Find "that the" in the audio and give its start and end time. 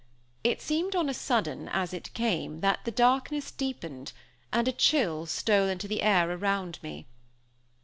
2.61-2.91